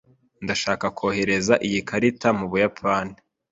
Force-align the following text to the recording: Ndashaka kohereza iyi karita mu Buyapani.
Ndashaka 0.43 0.85
kohereza 0.97 1.53
iyi 1.67 1.79
karita 1.89 2.29
mu 2.37 2.45
Buyapani. 2.51 3.15